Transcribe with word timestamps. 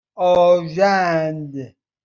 آژند 0.25 1.51